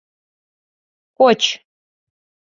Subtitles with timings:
[1.17, 1.41] Коч.